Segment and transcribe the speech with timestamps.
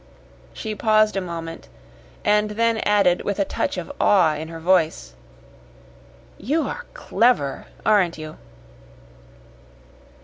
[0.51, 1.67] She paused a moment,
[2.25, 5.13] and then added with a touch of awe in her voice,
[6.39, 8.37] "You are CLEVER, aren't you?"